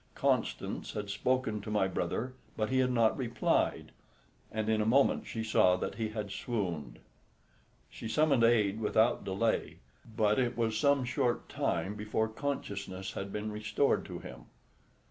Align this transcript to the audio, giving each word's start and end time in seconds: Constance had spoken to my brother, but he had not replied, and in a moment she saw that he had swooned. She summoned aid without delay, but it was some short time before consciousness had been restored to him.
Constance 0.15 0.93
had 0.93 1.11
spoken 1.11 1.61
to 1.61 1.69
my 1.69 1.87
brother, 1.87 2.33
but 2.57 2.71
he 2.71 2.79
had 2.79 2.91
not 2.91 3.15
replied, 3.15 3.91
and 4.51 4.67
in 4.67 4.81
a 4.81 4.83
moment 4.87 5.27
she 5.27 5.43
saw 5.43 5.75
that 5.75 5.93
he 5.93 6.09
had 6.09 6.31
swooned. 6.31 6.97
She 7.87 8.07
summoned 8.07 8.43
aid 8.43 8.79
without 8.81 9.23
delay, 9.23 9.77
but 10.17 10.39
it 10.39 10.57
was 10.57 10.75
some 10.75 11.05
short 11.05 11.47
time 11.49 11.93
before 11.93 12.27
consciousness 12.27 13.11
had 13.11 13.31
been 13.31 13.51
restored 13.51 14.03
to 14.05 14.17
him. 14.17 14.45